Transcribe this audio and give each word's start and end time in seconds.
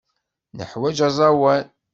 Neḥwaǧ 0.57 0.97
aẓawan. 1.07 1.65